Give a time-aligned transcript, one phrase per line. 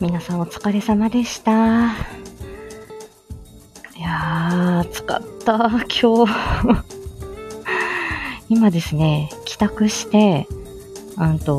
[0.00, 1.52] 皆さんお疲れ様でした。
[1.52, 1.54] い
[4.00, 6.34] やー、暑かった、今日。
[8.48, 10.48] 今ですね、帰宅して、
[11.18, 11.58] あと、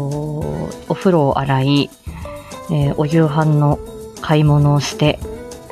[0.90, 1.91] お風呂を洗い、
[2.72, 3.77] えー、お夕飯の
[4.22, 5.20] 買い物をして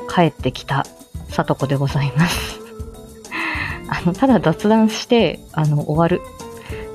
[0.07, 0.85] 帰ってきた
[1.29, 2.59] さとこでございます。
[3.89, 6.21] あの、ただ雑談して、あの、終わる。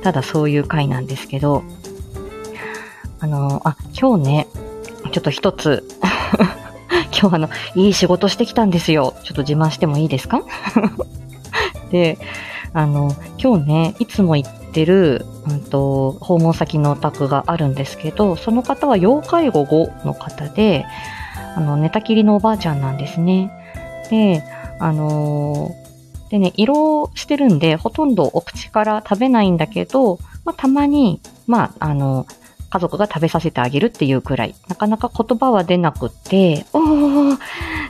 [0.04, 1.64] ただそういう回なんですけど、
[3.18, 4.46] あの、あ、今日ね、
[5.14, 5.84] ちょっと一つ
[7.16, 9.14] 今日あの、いい仕事してきたんですよ。
[9.22, 10.42] ちょっと自慢してもいいですか？
[11.92, 12.18] で、
[12.72, 20.84] あの、今日ね、いつも行ってる、うんと、訪問先のお宅があるんですけど、その方は要介護後の方で、
[21.56, 23.52] あの、寝たきりのおばあちゃんなんですね。
[24.10, 24.42] で、
[24.80, 32.26] あのー、でね、色してるんで、ほとんどお口から食べないんだけど、まあ、たまに、まあ、あの、
[32.70, 37.38] 家族が食べさせてあげるっていうくらい、なかなか言葉は出なくて、おー、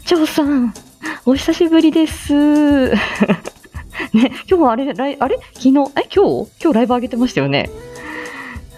[0.05, 0.75] 張さん、
[1.27, 2.91] お久しぶりです。
[2.95, 2.97] ね、
[4.13, 5.39] 今日はあれ、ライあれ？
[5.55, 6.51] 昨日、え、今日？
[6.63, 7.71] 今日ライブ上げてましたよね。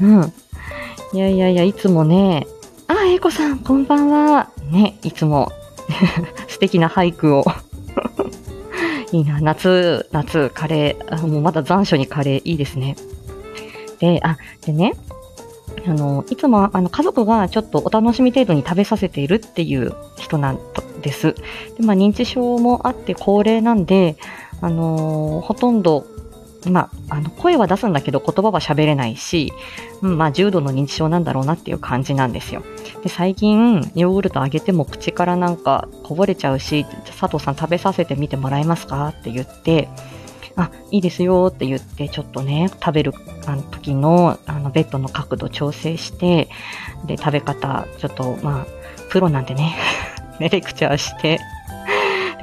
[0.00, 0.32] うん。
[1.12, 2.46] いやいやいや、いつもね、
[2.88, 4.50] あ、えいこさん、こんばんは。
[4.70, 5.50] ね、いつも
[6.48, 7.44] 素敵な俳句を
[9.12, 12.96] いいな、夏、夏、カレー、もうまだ残暑にカレーいいですね。
[14.00, 14.92] で、あ、でね、
[15.84, 20.58] あの、いつもあの家族がちょっとお楽しみ程度に食べさせているっていう人なん
[21.02, 21.34] です。
[21.78, 24.16] でまあ、認知症もあって高齢なんで、
[24.60, 26.06] あの、ほとんど、
[26.68, 29.52] まあ、あの声は出すんだけど言葉は喋れないし、
[30.02, 32.64] うん、まあ、重度の認知症なんだろうなっていう感じなんですよ。
[33.04, 39.08] で最近、ヨーグルトあげても口からなんかこぼれちゃうし、佐藤さん食べさせてみてもらえますか？
[39.08, 39.88] って言って、
[40.56, 43.12] あ、いいですよって言って、ちょっとね、食べる
[43.46, 46.48] あの時のあのベッドの角度調整して、
[47.06, 48.66] で、食べ方、ちょっと、まあ、
[49.10, 49.76] プロなんでね、
[50.40, 51.40] レクチャーして、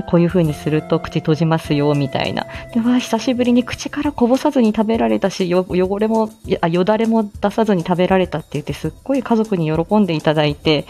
[0.01, 2.47] こういう風にすると口閉じますよ、みたいな。
[2.73, 6.29] で、わ久しぶりに口からこぼさずに食べられたしよ、汚れも、
[6.61, 10.87] あ、よだれも出さずに食べられたって言って、すっごい家族に喜んでいただいて、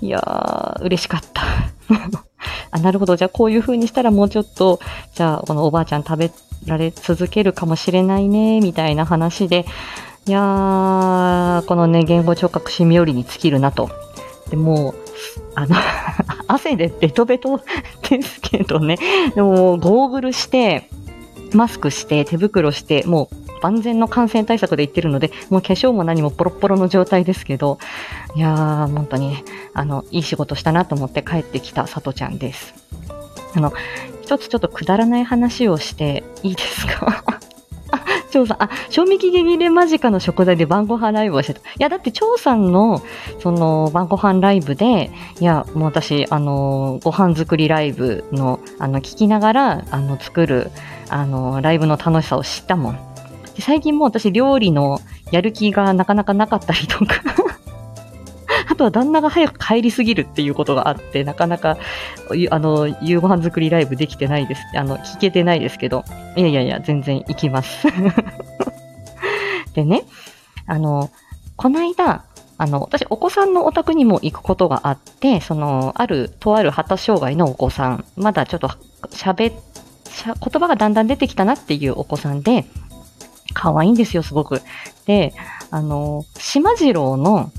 [0.00, 1.42] いやー、嬉しかった。
[2.70, 3.16] あ、なるほど。
[3.16, 4.80] じゃあこういう風にしたらもうちょっと、
[5.14, 6.30] じゃあこのおばあちゃん食べ
[6.66, 9.66] られ続けるかもしれないね、みたいな話で、
[10.26, 13.90] いやー、このね、言語聴覚士冥利に尽きるなと。
[14.50, 14.94] でも、
[15.54, 15.76] あの
[16.48, 17.60] 汗でベトベト
[18.08, 18.98] ですけどね、
[19.34, 20.88] でも、ゴーグルして、
[21.52, 27.78] マスクして、手袋して、もう万全の感染対策で言ってるので、もう化粧も何もポロポロの状態ですけど、
[28.34, 29.36] いやー、本当に、
[29.74, 32.74] あの、いい仕事したなと思って帰ってきたさとちゃんです。
[33.54, 33.72] あの、
[34.22, 37.40] 一つちょっとくだらない話をしていいですか、
[38.30, 41.60] 張さん、あ、賞味期限切れ間近の食材で晩ご飯ライブをしてた。
[41.60, 43.02] いや、だって張さんの、
[43.40, 45.10] その、晩ご飯ライブで、
[45.40, 50.70] いや、もう私、あの、ご飯作りライブの、あの、聞きながら、あの、作る、
[51.08, 52.98] あの、ライブの楽しさを知ったもん。
[53.58, 55.00] 最近も私、料理の
[55.30, 57.22] やる気がなかなかなかったりとか
[58.76, 61.78] あとは旦那が早く帰りすぎるっていうことがあって、なかなか、
[62.50, 64.60] あの、夕ご飯作りライブできてないです。
[64.74, 66.04] あの、聞けてないですけど、
[66.36, 67.86] いやいやいや、全然行きます。
[69.72, 70.04] でね、
[70.66, 71.08] あの、
[71.56, 72.24] この間、
[72.58, 78.68] あの、私、お子さんのお宅にも行くことがあって、その、ある、とある発達障害のお子さん、まだちょっと
[79.08, 82.66] 喋、言葉がだんだん出てきたなっていうお子さんで、
[83.54, 84.60] 可愛いんですよ、すごく。
[85.06, 85.32] で、
[85.70, 87.50] あの、島次郎の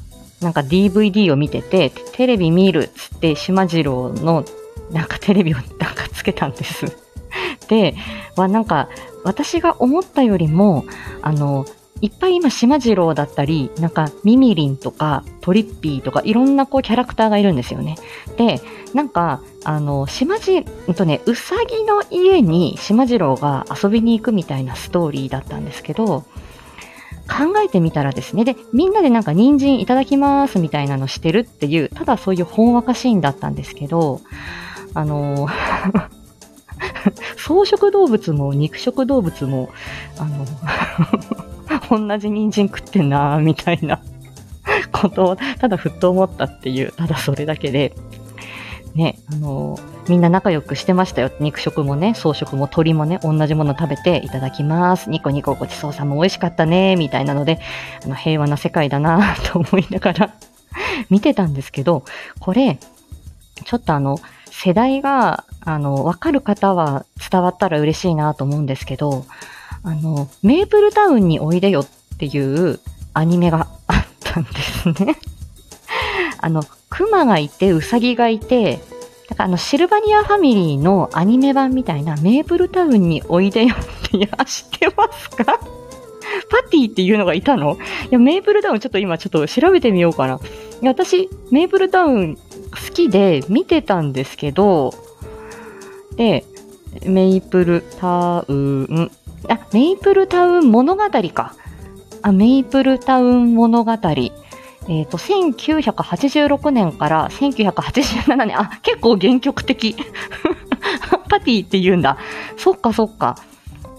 [0.42, 4.46] なんか DVD を見てて、テレビ見るっつって、島次郎の
[4.92, 5.66] なんかテレビをなん
[5.96, 6.86] かつけたんです。
[7.68, 7.96] で、
[8.36, 8.90] はなんか
[9.24, 10.86] 私が思ったよりも、
[11.22, 11.66] あの、
[12.02, 17.96] いっぱい今、島次郎だったり、なんか、ミミリンとか、トリッピーとか、いろんなこうキャラクターがいるんですよね。
[18.38, 18.62] で、
[18.94, 26.24] なんか、あの、島次、うんとね、うさぎの家に島次郎が遊びに行くみたいなストーリーだったんですけど、
[27.28, 34.22] 考えてみたらですね、で、みんなでなんか人参いただきますみたいなのしてるっていう、ただそういうほんわかシーンだったんですけど、
[34.94, 35.48] あの
[37.36, 39.70] 草食動物も肉食動物も、
[40.18, 40.46] あの
[42.08, 44.02] 同じ人参食ってんなーみたいな
[44.92, 47.94] ことを、ただふっと思ったっていう、ただそれだけで、
[48.96, 49.78] ね、あの
[50.10, 51.32] みんな仲良くしてましたよ。
[51.40, 55.10] 肉食もね、草食も鳥もね、同じもの食べていただきます。
[55.10, 57.60] ニコニコごちそうさんも美味しかったね、みたいなので、
[58.06, 60.34] あの平和な世界だな と思いながら
[61.10, 62.04] 見てたんですけど、
[62.40, 62.80] これ、
[63.66, 64.18] ちょっとあの、
[64.50, 69.26] 世代が、あの、わかる方は伝わったら嬉しいなと思うんですけど、
[69.84, 71.88] あの、メープルタウンにおいでよっ
[72.18, 72.80] ていう
[73.14, 75.16] アニメがあったんですね。
[76.40, 78.80] あの、熊がいて、ウサギがいて、
[79.30, 85.60] だかあの、シルバニアファミリーのアニメ版みたいなメープルタウンにおいでよって、いや、知ってますか？
[86.50, 87.76] パティっていうのがいたの？
[87.76, 87.78] い
[88.12, 90.40] や、メープルタウンちょっと今ちょっと調べてみようかな。
[90.82, 92.42] いや、私、メープルタウン好
[92.94, 94.94] きで見てたんですけど、
[96.16, 96.46] で、
[97.06, 99.12] メイプルタウン、
[99.50, 101.04] あ、メイプルタウン物語
[101.34, 101.54] か。
[102.22, 103.92] あ、メイプルタウン物語。
[104.90, 109.96] えっ、と、1986年から1987年、あ、結構原曲的。
[111.30, 112.18] パティって言うんだ。
[112.56, 113.36] そっかそっか。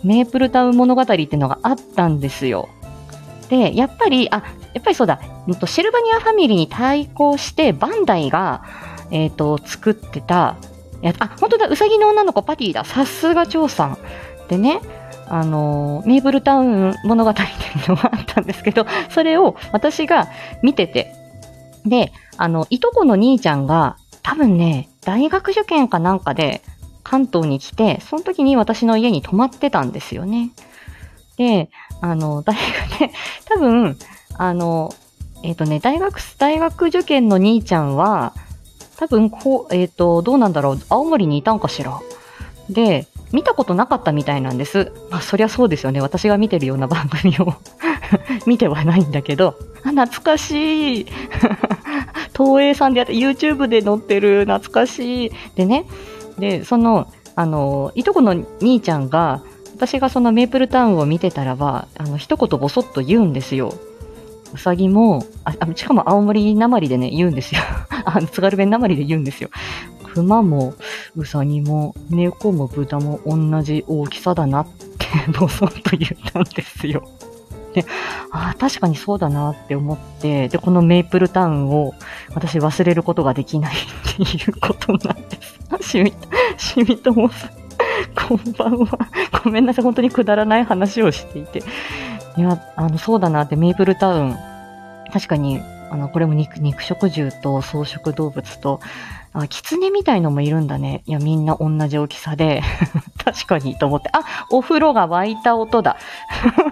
[0.02, 2.68] メープルタウン物語っていうのがあったんですよ。
[3.50, 4.42] で、やっぱり、あ、
[4.74, 8.62] やっぱりそうだ、うんとシルバニアファミリーに対抗して、バンダイが、
[9.10, 10.56] えっ、と、作ってた、
[11.02, 12.84] やあ、本当だ、うさぎの女の子パティだ。
[12.84, 13.98] さすが張さん。
[14.48, 14.80] でね、
[15.30, 17.44] あのメーブルタウン物語ってい
[17.86, 20.28] うのがあったんですけど、 それを私が
[20.62, 21.14] 見てて、
[21.84, 26.62] で、あの、いとこの兄ちゃんが、多分ね、大学受験かなんかで
[27.02, 30.50] 関東に来て、その時に私の家に泊まってたんですよね。
[31.36, 31.70] で、
[32.00, 33.10] あの、大学で、
[33.46, 33.96] 多分、
[34.36, 34.94] あの、
[35.42, 38.32] えっ、とね、大学、大学受験の兄ちゃんは、
[38.96, 42.00] 多分、こう、えっ、と、どうなんだろう、青森にいたんかしら。
[42.68, 44.92] で、見たことなかったみたいなんです。
[45.10, 46.00] まあ、そりゃそうですよね。
[46.00, 47.54] 私が見てるような番組を
[48.46, 51.06] 見てはないんだけど、あ、懐かしい。
[52.36, 55.32] 東映さんでやって YouTube で載ってる懐かしい。
[55.56, 55.84] でね、
[56.38, 59.42] で、その、あの、いとこの兄ちゃんが、
[59.76, 63.74] 私がそのメープルタウンを見てたらば、あの、一言ボソッと言うんですよ。
[64.54, 67.60] うさぎも、あしかも青森なまりでね、言うんですよ。
[68.04, 69.50] あの、津軽弁なまりで言うんですよ。
[70.18, 70.74] 熊も、
[71.16, 77.08] うさぎも、猫も豚も同じ大きさだなって、ボソッと言ったんですよ。
[77.72, 77.84] で、
[78.32, 81.94] ああ、確かにそうだなって思って、で、このメイプルタウンを
[82.34, 85.38] 私忘れることができないっていうことなんで
[85.80, 85.86] す。
[85.88, 86.12] しみ、
[86.56, 87.50] しみともさ、
[88.26, 88.98] こんばんは。
[89.44, 91.62] ごめんなさい、本当にくだらない話をしていて。
[92.36, 94.36] いや、あの、そうだなって、メイプルタウン。
[95.12, 95.60] 確かに、
[95.90, 98.80] あの、これも肉、肉食獣と草食動物と、
[99.32, 101.02] あ、狐みたいのもいるんだね。
[101.06, 102.62] いや、みんな同じ大きさで、
[103.24, 104.20] 確かにと思って、あ、
[104.50, 105.96] お風呂が沸いた音だ。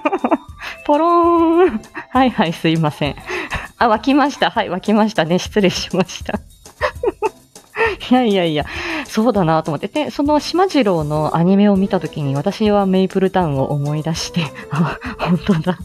[0.84, 1.80] ポローン。
[2.10, 3.16] はいはい、すいません。
[3.78, 4.50] あ、沸きました。
[4.50, 5.38] はい、沸きましたね。
[5.38, 6.40] 失礼しました。
[8.10, 8.64] いやいやいや、
[9.04, 9.88] そうだなと思って。
[9.88, 15.78] で、その島次郎のアニメを見たときに私はメイプルタウンを思い出して、あ、本当だ。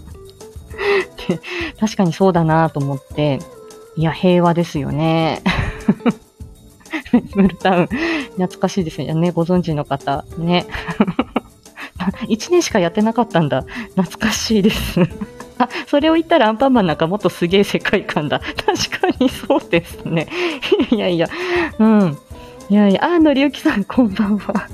[1.27, 1.39] で、
[1.79, 3.39] 確かにそうだなと思って、
[3.95, 5.41] いや、平和ですよね。
[7.35, 9.31] ブルタウン、懐かしいですよね。
[9.31, 10.65] ご存知の方、ね。
[12.27, 13.63] 1年しかやってなかったんだ。
[13.95, 15.01] 懐かしいです。
[15.59, 18.39] あ、それを言ったらアンパンマンなんかもっとすげえ世界観だ。
[18.39, 20.27] 確かにそうですね。
[20.89, 21.27] いやいや、
[21.77, 22.17] うん。
[22.69, 24.67] いやいや、あのりゆきさん、こんばんは。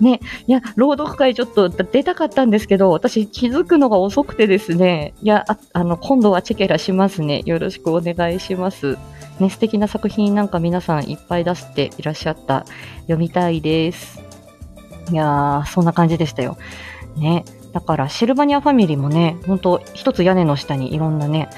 [0.00, 7.42] ね、いや、朗読会ちょっと出たかったんですけど、私気づくのが遅くてですね、いや、ああの、今度はチェケラしますね。
[7.44, 8.98] よろしくお願いします。
[9.40, 12.64] ね、素敵な作品なんか皆さんいっぱい出していらっしゃった。
[13.02, 14.20] 読みたいです。
[15.10, 16.56] いやー、そんな感じでしたよ。
[17.16, 17.44] ね。
[17.72, 21.48] だから、シルバニアファミリーもね、ほんと、一つ屋根の下にいろんなね、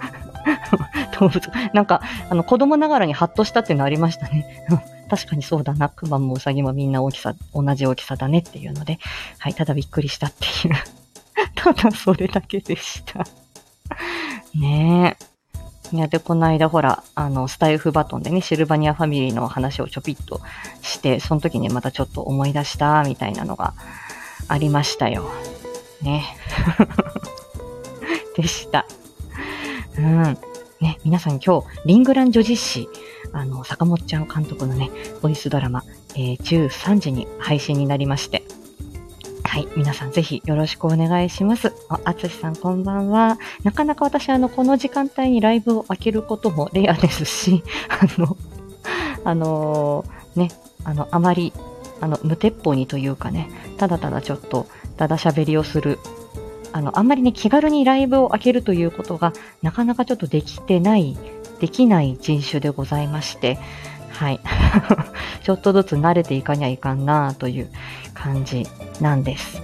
[1.20, 1.40] 動物、
[1.74, 4.46] なんか、あの、子供ながらにハッとしたっていうのありましたね。
[5.08, 5.88] 確かにそうだな。
[5.88, 8.98] クマもウサギもみんな大きさ、同じ大きさだねっていうので、
[9.38, 10.74] はい、ただびっくりしたっていう。
[11.54, 13.26] ただそれだけでした。
[14.54, 15.36] ねえ。
[15.92, 20.40] いや、で、この間ほら、あの、スタイフバトンでね、シルバニアファミリーの話をちょぴっと
[20.82, 23.74] して、その時にまたちょっと思い出した、みたいなのが
[24.48, 25.30] ありましたよ。
[26.02, 26.24] ね。
[28.36, 28.86] でした。
[29.96, 30.38] うん。
[30.80, 32.88] ね、皆さん今日、リングラン女実史、
[33.36, 34.90] あの、坂本ちゃん監督のね、
[35.20, 38.42] ボイスドラマ、えー13時に配信になりまして、
[39.44, 39.68] はい。
[39.76, 41.72] 皆さんぜひよろしくお願いします。
[41.88, 43.38] あ、つしさんこんばんは。
[43.62, 48.36] なかなか私あの、この時間帯にライブを開けることもレアですし、 あの、
[49.24, 50.50] あのーね、
[50.84, 51.52] あの、あまり、
[52.00, 54.66] あの、無鉄砲にというかね、ただただちょっと、
[54.96, 55.98] だだ喋りをする、
[56.72, 61.16] あの、あんまりね、気軽にライブを開けるということが、なかなかちょっとできてない、
[61.60, 63.58] できない人種でございまして、
[64.12, 64.40] はい。
[65.42, 67.68] ちょっとずつ慣れていかにゃいかんなという
[68.14, 68.66] 感じ
[69.00, 69.60] なんです。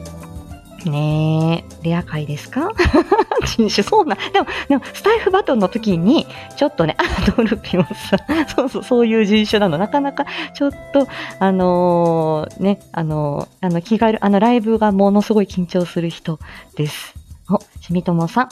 [0.84, 2.70] ねえ、レア回ですか？
[3.46, 4.16] 人種、そうな。
[4.32, 9.78] でも、でも、スタイフバトンの時に、ちょっとね、あ、ドルピオンさん、そうそう、そういう人種なの。
[9.78, 11.06] なかなか、ちょっと、
[11.38, 16.40] あのーね、あのーあの、気軽、あの、ライブがものすごい緊張する人
[16.76, 17.14] です。
[17.48, 18.48] お、しみともさん。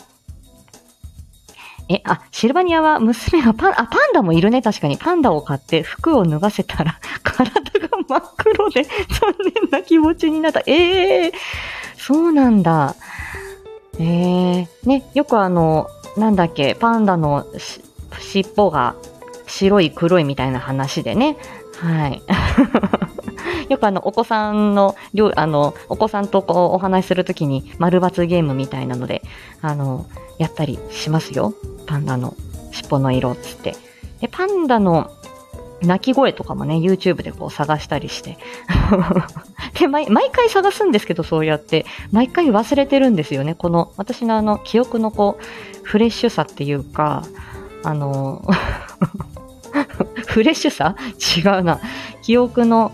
[1.92, 4.97] え、あ、シルバニアは娘がパン、あ、パンダもいるね、確かに。
[4.97, 10.62] パンダを買って服を脱がせたら、 体が真っ黒で 残念な気持ちになった。
[10.66, 11.32] ええー、
[11.97, 12.94] そうなんだ。
[13.99, 17.44] ええー、ね、よくあの、なんだっけ、パンダの
[18.20, 18.94] 尻尾が
[19.49, 21.37] 白い黒いみたいな話でね。
[21.80, 22.23] はい。
[23.68, 24.94] よくあの、お子さんの、
[25.35, 29.23] あの、お子さんとこうお話しするときに、丸抜ゲームみたいなので、
[29.61, 30.06] あの、
[30.38, 31.54] やったりしますよ。
[31.90, 32.37] パンダの
[32.70, 33.75] 尻尾の色っつって。
[34.20, 35.11] で、パンダの
[35.82, 38.38] 鳴き声とかもね、YouTube でこう探したりして。
[39.76, 41.85] で毎、毎回探すんですけど、そうやって。
[42.12, 43.56] 毎回忘れてるんですよね。
[43.56, 47.25] この、私のあの、記憶のこう、フレッシュさっていうか、
[47.82, 48.44] あの、
[50.28, 50.94] フレッシュさ？
[51.37, 51.80] 違うな。
[52.23, 52.92] 記憶の、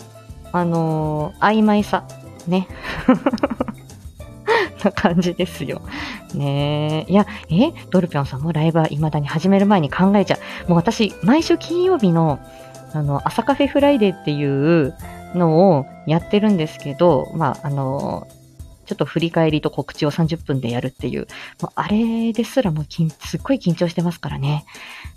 [0.53, 2.05] あの曖昧さ。
[2.47, 2.67] ね。
[4.83, 5.83] な感じですよ。
[6.35, 7.13] ねえ。
[7.13, 10.69] いや、えドルピョンさんもライブは未だに始める前に考えちゃう。
[10.69, 12.39] もう私、毎週金曜日の、
[12.93, 14.95] あの、朝カフェフライデーっていう
[15.35, 18.27] のをやってるんですけど、まあ、あの、
[18.87, 21.27] ちょっと振り返りと告知を30分でやるっていう、
[21.61, 24.65] もうあれですらもうすっごい緊張してますからね。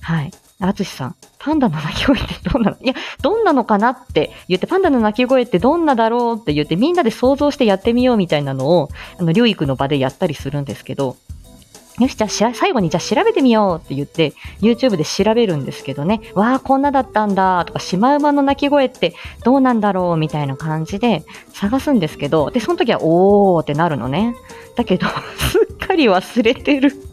[0.02, 0.32] はい。
[0.62, 11.16] あつしさん、パンダの鳴き声ってどんなのいや、どんなのかなって言って、パンダの鳴き声ってどんなだろうって言って、みんなで想像してやってみようみたいなのを、あの、療育の場でやったりするんですけど、
[12.00, 21.24] よし、じゃあ最後にじゃあ調べてみようって言って、YouTube で調べるんですけどね、わあ、こんなだったんだとか、シマウマの鳴き声ってどうなんだろうみたいな感じで
[21.54, 24.36] 探すんですけど、で、その時はおーってなるのね。
[24.76, 27.09] だけど、 すっかり忘れてる。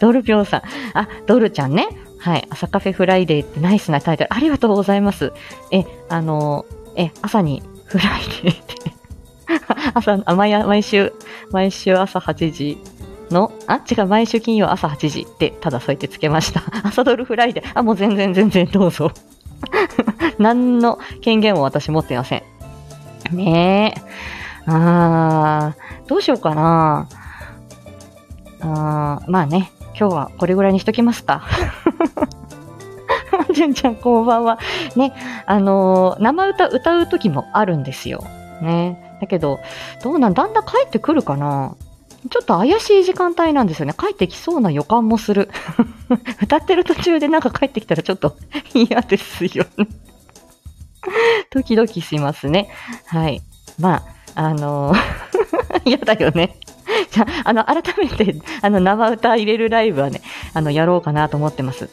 [0.00, 0.62] ドルピョンさん。
[0.94, 1.88] あ、ドルちゃんね。
[2.18, 2.46] はい。
[2.50, 4.34] 朝カフェフライデーってナイスなタイトル。
[4.34, 5.32] ありがとうございます。
[5.70, 6.66] え、あの、
[6.96, 8.08] え、朝にフライ
[8.42, 8.74] デーって。
[9.94, 11.12] 朝、毎毎週、
[11.50, 12.78] 毎週朝8時
[13.30, 16.62] の、あ、違う、毎週金曜朝8時ってただそうやってつけました。
[16.84, 17.70] 朝ドルフライデー。
[17.74, 19.10] あ、もう全然全然どうぞ。
[20.38, 22.42] 何の権限も私持ってません。
[23.32, 24.00] ねえ。
[24.66, 27.08] あー、どうしようかな。
[28.60, 31.42] あー、まあね、今日はこれぐらいにしときますか。
[33.52, 34.58] じゅんちゃん、こんばんは。
[34.96, 35.12] ね、
[35.44, 38.24] あのー、生歌歌う時もあるんですよ。
[38.62, 39.18] ね。
[39.20, 39.60] だけど、
[40.02, 41.74] どうなんだんだん帰ってくるかな
[42.30, 43.92] ちょっと怪しい時間帯なんですよね。
[43.92, 45.50] 帰ってきそうな予感もする。
[46.40, 48.36] 歌ってる途中でなんか帰ってきたらちょっと
[48.72, 49.86] 嫌ですよね。
[51.50, 52.70] ドキドキしますね。
[53.04, 53.42] はい。
[53.78, 54.02] まあ、
[54.46, 54.98] あのー、
[55.84, 56.56] 嫌だよね。
[57.10, 60.22] じゃあ、あの、改めて、 あの、生歌入れるライブはね、
[60.54, 61.88] あの、やろうかなと思ってます。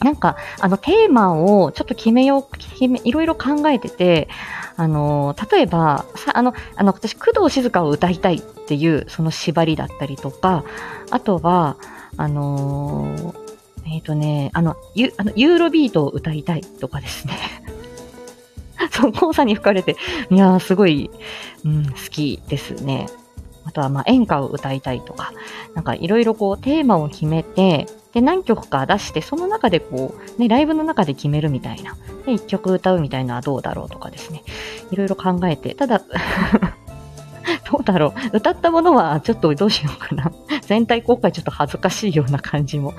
[0.00, 4.28] なんか、あの、テーマをちょっと決めよう、決め、いろいろ考えてて、
[4.76, 10.64] あの、例えば、さ、あの、あの、私、工藤静香を歌いたいっていう、その縛りだったりとか、
[11.10, 11.76] あとは、
[12.16, 13.34] あの
[13.86, 17.34] えっ、ー、とね、あの、ユあのユーロビートを歌いたいとかですね。
[18.92, 19.96] そう、交差に吹かれて、
[20.30, 21.10] いやー、すごい、
[21.64, 23.06] うん、好きですね。
[23.70, 25.32] あとは、まあ、演歌を歌いたいとか、
[25.74, 31.96] なんかいろいろこう、テーマを決めて、で、何曲か出して、その中でこう、ね、ライブの中で決めるみたいな。
[32.26, 34.42] で、一曲歌うみたいなのはどうだろうとかですね。
[34.90, 36.02] いろいろ考えて、ただ
[37.70, 38.38] どうだろう。
[38.38, 40.32] 歌ったものはちょっとどうしようかな。
[40.62, 42.94] 全体公開ちょっと恥ずかしいような感じも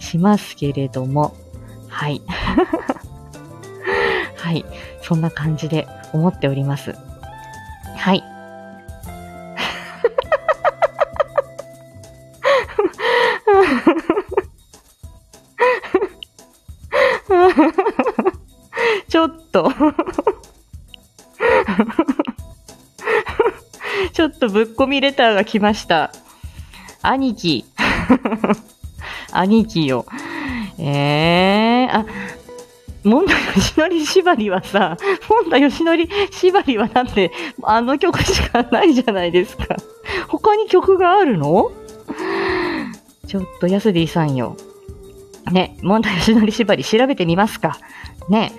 [0.00, 1.36] しますけれども。
[1.86, 2.20] はい。
[4.36, 4.64] はい。
[5.02, 6.96] そんな感じで思っております。
[24.86, 26.12] ょっとぶっ込みレターが来ました。
[27.02, 27.64] 兄貴。
[29.32, 30.06] 兄貴よ。
[30.78, 32.06] えー、あ、
[33.04, 34.96] モンタヨシノリ縛りはさ、
[35.28, 39.76] モンタヨシノリ縛りはだって、あの曲しかないじゃないですか。
[40.28, 41.70] 他に曲があるの？
[43.26, 44.56] ちょっと、ヤスディさんよ。
[45.52, 47.78] ね、モンタヨシノリ縛り調べてみますか。
[48.28, 48.52] ね。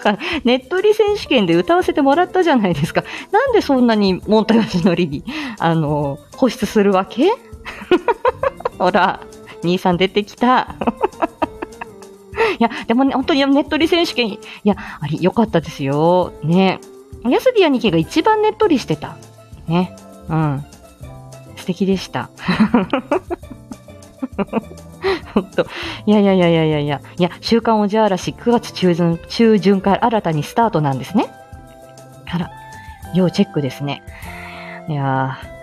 [0.00, 3.04] か、ネットリ選手権で歌わせてもらったじゃないですか。
[3.32, 5.24] なんでそんなにモンタヨシノリに、
[5.58, 7.30] あの、固執するわけ？
[8.78, 9.20] ほら、
[9.62, 10.74] 兄さん出てきた。
[12.58, 16.32] いや、でもね、本当にネットリ選手権、いや、あれ、良かったですよ。
[16.42, 16.80] ね。
[17.28, 19.16] ヤスビ兄貴が一番ねっとりしてた。
[19.68, 19.94] ね。
[20.28, 20.64] うん。
[21.56, 22.30] 素敵でした。
[25.42, 25.66] ほんと。
[26.06, 27.00] いやいやいやいやいやいや。
[27.18, 31.26] いや、週刊おじあらし9月中旬、中旬から新たにスタートなんですね。
[32.26, 32.50] あら、
[33.14, 34.02] 要チェックですね。
[34.88, 35.60] いやー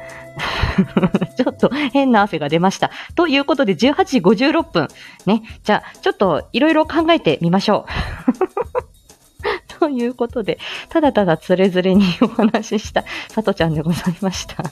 [1.35, 2.91] ちょっと変な汗が出ました。
[3.15, 4.87] ということで、18時56分。
[5.25, 5.43] ね。
[5.63, 9.79] じゃあ、ちょっといろいろ考えてみましょう。
[9.79, 14.63] ということで、ただただつれづれにお話しした、さとちゃんでございました。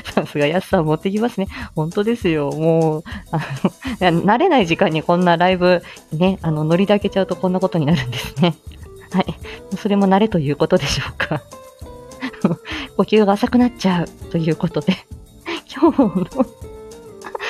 [0.04, 1.48] さすがやすさん持ってきますね。
[1.74, 2.50] 本当ですよ。
[2.50, 5.82] もう、あの、慣れない時間にこんなライブ、
[6.12, 8.54] ね、あの、ノリで開けちゃうとこんなことになるんですね。
[9.12, 9.26] はい。
[9.76, 11.42] それも慣れということでしょうか。
[12.96, 14.96] 呼吸が浅くなっちゃうということで、
[15.72, 16.44] 今日の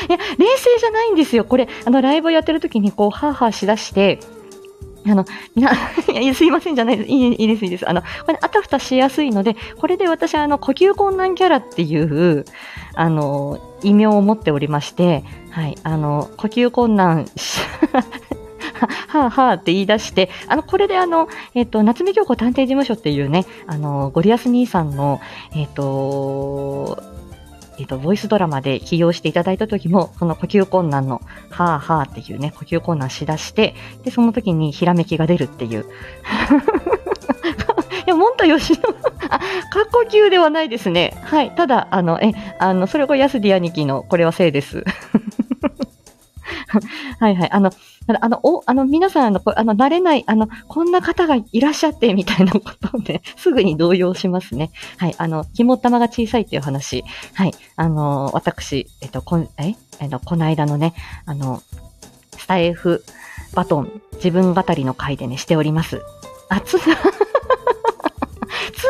[0.08, 1.44] いや、冷静じゃないんですよ。
[1.44, 4.18] これ、あの、ライブをやってる時に、こう、ハーハーしだして、
[5.06, 5.72] あの、みな、
[6.20, 7.10] いや、すいませんじゃないです。
[7.10, 7.88] いい、いいです、いいです。
[7.88, 12.44] あの、これ、あたふたしやすいので、これで私、あの、呼吸困難キャラっていう、
[12.94, 17.26] あの、異名を持っておりまして、はい、あの、呼吸困難、
[19.08, 25.20] はあはあって言い出して、あの、これであの、えっ、ー、と、夏目京子探偵事務所っていうね、あの、ゴリアス兄さんの、
[25.54, 27.13] えっ、ー、と、
[27.78, 35.84] えっ、と、ボイスドラマで起用していただいた時も、その呼吸困難の、はあはあっていうね、呼吸困難しだして、で、その時にひらめきが出るっていう。
[38.06, 38.80] いや、もんたよしの
[39.30, 39.40] あ、
[39.70, 41.14] 過呼吸ではないですね。
[41.24, 41.50] はい。
[41.54, 44.84] ただ、あの、え、あの、それが安ディ兄貴の、これはせいです。
[47.20, 47.50] はいはい。
[47.50, 47.70] あの、
[48.20, 54.70] あの、お、あの、皆さん、あの、あの、慣れない、あの、こんな方がいらっしゃって、みたいなことで、 すぐに動揺しますね。
[54.98, 55.14] はい。
[55.18, 57.04] あの、肝玉が小さいっていう話。
[57.34, 57.54] はい。
[57.76, 59.74] あの、私、えっと、こん、え？
[60.00, 60.94] えの、この間のね、
[61.26, 61.62] あの、
[62.36, 63.04] スタイフ
[63.54, 66.02] バトン、自分語りの回でね、しております。
[66.48, 66.78] あ、つ、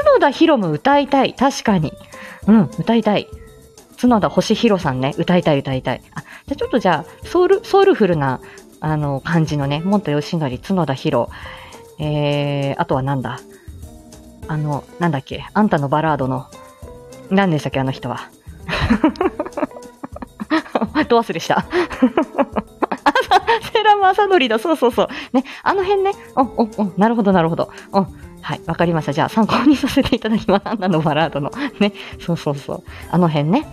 [0.04, 1.34] 角田博夢歌いたい。
[1.34, 1.92] 確かに。
[2.46, 3.28] うん、歌いたい。
[4.08, 6.02] 角田星弘さんね、歌いたい歌いたい。
[6.14, 8.40] あ、じゃちょっとじゃあ、ソウル、ソウルフルな、
[8.80, 11.30] あの、感じのね、モント吉典、角田博、
[11.98, 13.40] えー、あとはなんだ？
[14.46, 16.46] あの、なんだっけ、あんたのバラードの、
[17.30, 18.28] 何でしたっけ、あの人は。
[21.08, 21.64] ど忘れした？
[23.72, 25.08] セラマサノリだ、そうそうそう。
[25.32, 27.70] ね、あの辺ね、お、お、お、なるほど、なるほど。
[27.92, 28.06] お、
[28.42, 29.12] はい、わかりました。
[29.14, 30.62] じゃあ参考にさせていただきます。
[30.66, 31.50] あんなのバラードの。
[31.80, 32.82] ね、そうそうそう。
[33.10, 33.66] あの辺ね。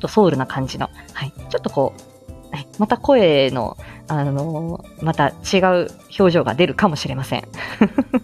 [0.00, 0.90] っとソウルな感じの。
[1.12, 1.32] はい。
[1.50, 3.76] ちょっとこう、はい、また声の、
[4.08, 7.44] あのー、また違う表情が出るかもしれません。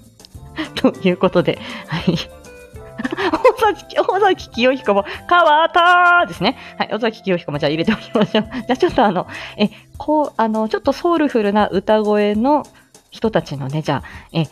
[0.75, 2.13] ということで、はい。
[2.13, 6.57] 尾崎、尾崎清彦も、変わったですね。
[6.79, 8.45] はい、尾崎清彦もじゃあ入れておきましょう。
[8.67, 12.65] じゃあちょっとあの、え、こう、あの、ちょっとソウルフルな歌声の
[13.11, 14.45] 人たちのね、じゃあ、え、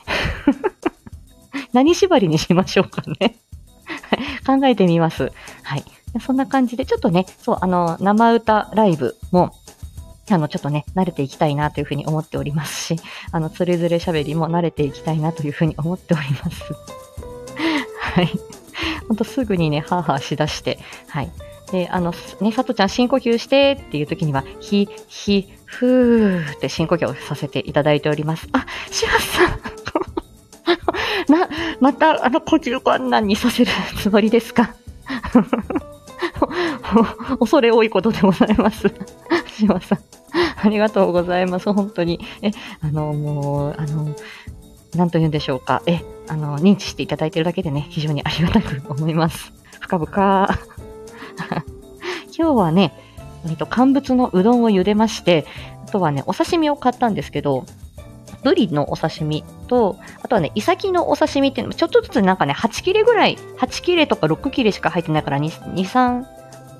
[1.72, 3.36] 何縛りにしましょうかね。
[4.46, 5.32] 考えてみます。
[5.62, 5.84] はい。
[6.20, 9.52] そんな感じで、ちょっとね、そう、あの、生歌ライブも、
[10.30, 12.96] あの、ちょっとね、慣れていきたいなというふうに思っておりますし、
[13.32, 16.62] あの、つれづれ喋りも慣れていきたいなというふうに思っております。
[18.00, 18.30] はい。
[19.08, 21.30] ほんとすぐにね、ハーハーしだして、はい。
[21.72, 28.46] で、あの、ね、さとちゃん深呼吸してっていう時には、ひ、ひ、ふーって深呼吸をさせていただいております。
[28.52, 29.74] あ、シハさん
[31.28, 31.48] な、
[31.80, 34.74] また、あの、呼吸困難にさせるつもりですか？
[37.38, 38.92] 恐れ多いことでございます。
[39.56, 39.98] 島さん。
[40.62, 41.72] ありがとうございます。
[41.72, 42.20] 本当に。
[42.42, 44.14] え、あの、もう、あの、
[44.96, 45.82] なんと言うんでしょうか。
[45.86, 49.52] え、あの、認知していただいてるだけでね、非常にありがたく思います。
[49.80, 50.48] 深々。
[52.36, 52.92] 今日はね、
[53.48, 55.46] えっと、乾物のうどんを茹でまして、
[55.86, 57.64] あとはね、お刺身を買ったんですけど、
[58.42, 66.24] ブリのお刺身と、あとはね、イサキのお刺身っていうのもちょっとずつなんかね、8切れぐらい、8切れとか6切れしか入ってないから2、2 3、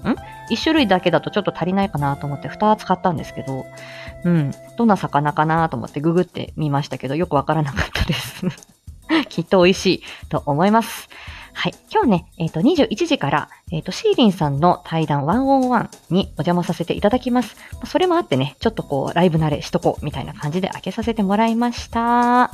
[0.05, 3.67] ?1 種類だけだとちょっと足りないかなと思って2つ買ったんですけど、
[4.25, 8.47] うん、どんな魚かなと思ってググってみましたけど、よくわからなかったです。
[9.29, 11.09] きっと美味しいと思います。
[11.57, 11.75] はい。
[11.91, 17.57] 今日ね、えっ、ー、と、21時から、えっ、ー、と、シーリンさんの対談ワンオンワンにお邪魔させていただきます。
[17.87, 22.51] それもあってね、ちょっとこう、ライブ慣れしとこう、みたいな感じで開けさせてもらいました。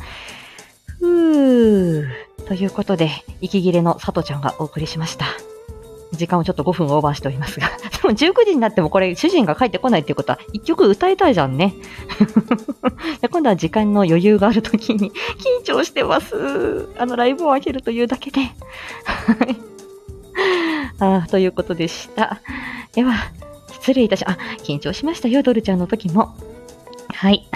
[0.98, 2.46] ふー。
[2.46, 3.10] ということで、
[3.40, 5.26] 息切れの佐藤ちゃんがお送りしました。
[6.12, 7.68] 時間をちょっと5分オーバーしておりますが。
[8.02, 11.74] でも19時になってもこれ主人が帰ってこないっていうことは1曲歌いたいじゃんね。
[13.20, 16.88] で今度は時間の余裕がある時に緊張してます。
[16.98, 18.40] あのライブを開けるというだけで。
[20.98, 22.40] あということでした。
[22.92, 23.14] では、
[23.72, 26.34] 失礼いたし、あ、緊張しましたよ、ドルちゃんの時も。
[27.14, 27.48] はい。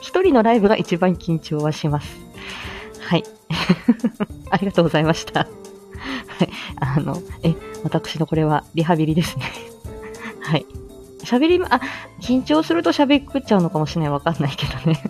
[0.00, 2.16] 一人のライブが一番緊張はします。
[3.00, 3.24] はい。
[4.50, 5.46] ありがとうございました。
[6.38, 6.50] はい。
[6.76, 9.44] あの、え、私のこれはリハビリですね。
[10.42, 10.66] はい。
[11.24, 11.80] 喋り、あ、
[12.20, 14.10] 緊張すると喋っちゃうのかもしれない。
[14.10, 15.02] わかんないけどね。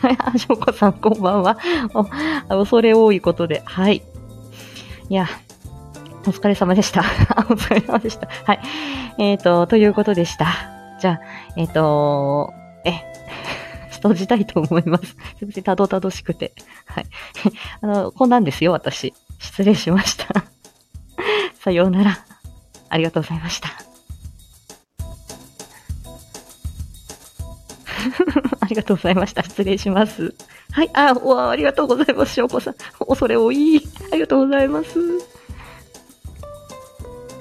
[0.00, 0.16] はい。
[0.18, 1.58] あ、しょうこさん、こんばんは。
[1.94, 2.04] お、
[2.48, 3.62] 恐れ多いことで。
[3.64, 4.02] はい。
[5.08, 5.28] いや、
[6.26, 7.02] お疲れ様でした。
[7.50, 8.28] お疲れ様でした。
[8.44, 8.60] はい。
[9.18, 10.46] えっ、と、ということでした。
[11.00, 11.20] じゃあ、
[11.56, 12.52] えっ、と、
[12.84, 13.02] え、
[13.92, 15.06] 閉じたいと思います。
[15.06, 16.54] すみません、たどたどしくて。
[16.86, 17.06] はい。
[17.80, 19.14] あの、こんなんですよ、私。
[19.38, 20.44] 失礼しました。
[21.60, 22.24] さようなら。
[22.88, 23.68] ありがとうございました。
[28.60, 29.42] ありがとうございました。
[29.42, 30.34] 失礼します。
[30.70, 30.90] はい。
[30.94, 32.34] あ、わありがとうございます。
[32.34, 32.74] しょうこさん。
[33.06, 33.82] 恐れ多い。
[34.12, 35.35] ありがとうございます。